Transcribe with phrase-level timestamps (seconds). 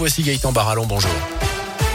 [0.00, 1.39] voici Gaëtan Barallon, bonjour.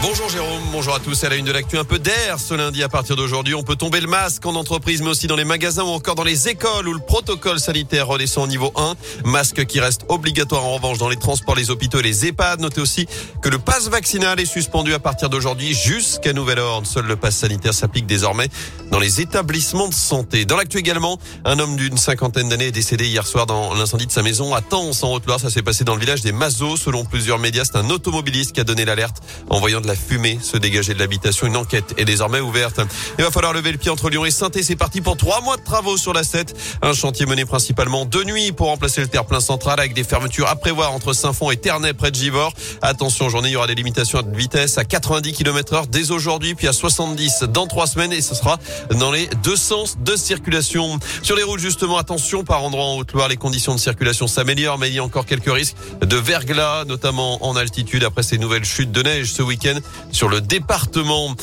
[0.02, 1.24] Bonjour Jérôme, bonjour à tous.
[1.24, 3.54] À la une de l'actu, un peu d'air ce lundi à partir d'aujourd'hui.
[3.54, 6.22] On peut tomber le masque en entreprise, mais aussi dans les magasins ou encore dans
[6.22, 8.94] les écoles où le protocole sanitaire redescend au niveau 1.
[9.24, 12.60] Masque qui reste obligatoire en revanche dans les transports, les hôpitaux et les EHPAD.
[12.60, 13.06] Notez aussi
[13.42, 16.86] que le passe vaccinal est suspendu à partir d'aujourd'hui jusqu'à nouvel ordre.
[16.86, 18.48] Seul le passe sanitaire s'applique désormais
[18.90, 20.44] dans les établissements de santé.
[20.44, 24.12] Dans l'actu également, un homme d'une cinquantaine d'années est décédé hier soir dans l'incendie de
[24.12, 25.40] sa maison à Tens en Haute-Loire.
[25.40, 26.76] Ça s'est passé dans le village des Mazos.
[26.76, 30.38] Selon plusieurs médias, c'est un automobiliste qui a donné l'alerte en voyant de la fumée
[30.42, 31.46] se dégager de l'habitation.
[31.46, 32.80] Une enquête est désormais ouverte.
[33.18, 35.56] Il va falloir lever le pied entre Lyon et saint C'est parti pour trois mois
[35.56, 36.54] de travaux sur la 7.
[36.82, 40.56] Un chantier mené principalement de nuit pour remplacer le terre-plein central avec des fermetures à
[40.56, 42.52] prévoir entre Saint-Fond et Ternay près de Givors.
[42.82, 46.54] Attention, journée, il y aura des limitations de vitesse à 90 km heure dès aujourd'hui,
[46.54, 48.58] puis à 70 dans trois semaines et ce sera
[48.90, 50.98] dans les deux sens de circulation.
[51.22, 54.88] Sur les routes, justement, attention, par endroit en Haute-Loire, les conditions de circulation s'améliorent, mais
[54.88, 58.92] il y a encore quelques risques de verglas, notamment en altitude après ces nouvelles chutes
[58.92, 59.75] de neige ce week-end
[60.12, 61.34] sur le département.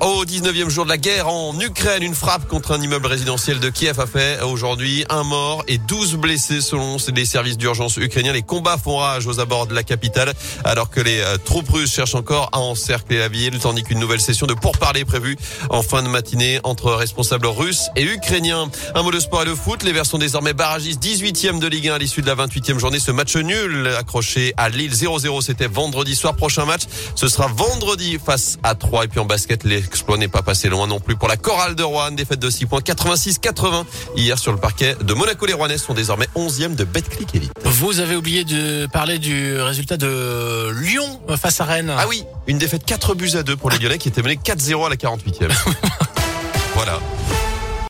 [0.00, 3.68] Au 19e jour de la guerre en Ukraine, une frappe contre un immeuble résidentiel de
[3.68, 8.32] Kiev a fait aujourd'hui un mort et 12 blessés selon les services d'urgence ukrainiens.
[8.32, 10.32] Les combats font rage aux abords de la capitale
[10.64, 14.22] alors que les euh, troupes russes cherchent encore à encercler la ville tandis qu'une nouvelle
[14.22, 15.36] session de pourparlers prévue
[15.68, 18.70] en fin de matinée entre responsables russes et ukrainiens.
[18.94, 19.82] Un mot de sport et le foot.
[19.82, 23.00] Les Verts sont désormais barragistes 18e de Ligue 1 à l'issue de la 28e journée.
[23.00, 26.36] Ce match nul accroché à Lille 0-0, c'était vendredi soir.
[26.36, 30.42] Prochain match, ce sera vendredi face à 3 et puis en basket, l'exploit n'est pas
[30.42, 32.10] passé loin non plus pour la chorale de Rouen.
[32.12, 33.84] Défaite de 6 points 86-80
[34.16, 35.46] hier sur le parquet de Monaco.
[35.46, 37.52] Les Rouennais sont désormais 11e de Betclic Elite.
[37.64, 41.92] Vous avez oublié de parler du résultat de Lyon face à Rennes.
[41.96, 44.86] Ah oui, une défaite 4 buts à 2 pour les Lyonnais qui étaient menés 4-0
[44.86, 45.50] à la 48e.